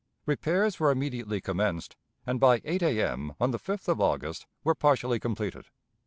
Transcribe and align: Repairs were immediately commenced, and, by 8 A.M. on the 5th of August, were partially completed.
Repairs 0.25 0.79
were 0.79 0.89
immediately 0.89 1.39
commenced, 1.39 1.95
and, 2.25 2.39
by 2.39 2.59
8 2.65 2.81
A.M. 2.81 3.33
on 3.39 3.51
the 3.51 3.59
5th 3.59 3.87
of 3.87 4.01
August, 4.01 4.47
were 4.63 4.73
partially 4.73 5.19
completed. 5.19 5.65